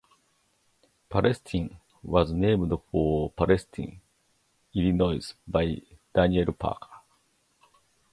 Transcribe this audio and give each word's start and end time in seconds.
Palestine 1.09 1.77
was 2.01 2.31
named 2.31 2.73
for 2.89 3.29
Palestine, 3.29 4.01
Illinois, 4.73 5.35
by 5.47 5.79
Daniel 6.11 6.51
Parker. 6.53 6.89